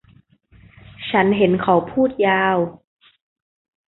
[1.09, 2.57] ฉันเห็นเขาพูดยาว